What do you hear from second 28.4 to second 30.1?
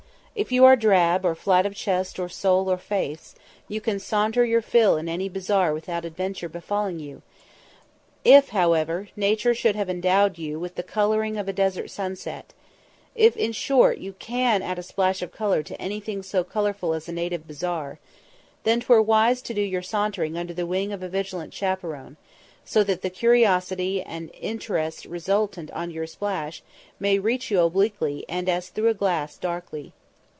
"as through a glass, darkly."